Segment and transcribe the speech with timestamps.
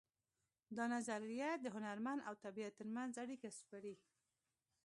[0.77, 3.95] دا نظریه د هنرمن او طبیعت ترمنځ اړیکه سپړي